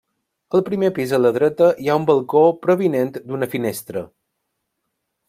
[0.59, 4.05] Al primer pis a la dreta hi ha un balcó provinent d'una finestra.